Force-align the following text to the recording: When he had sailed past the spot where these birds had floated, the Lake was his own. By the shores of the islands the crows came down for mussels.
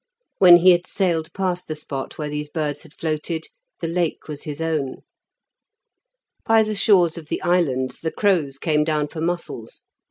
When 0.39 0.57
he 0.57 0.71
had 0.71 0.87
sailed 0.87 1.31
past 1.33 1.67
the 1.67 1.75
spot 1.75 2.17
where 2.17 2.27
these 2.27 2.49
birds 2.49 2.81
had 2.81 2.95
floated, 2.95 3.43
the 3.81 3.87
Lake 3.87 4.27
was 4.27 4.41
his 4.41 4.59
own. 4.59 5.03
By 6.43 6.63
the 6.63 6.73
shores 6.73 7.19
of 7.19 7.27
the 7.27 7.43
islands 7.43 7.99
the 7.99 8.09
crows 8.09 8.57
came 8.57 8.83
down 8.83 9.09
for 9.09 9.21
mussels. 9.21 9.83